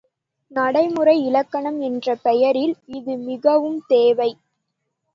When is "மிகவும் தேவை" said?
3.29-4.31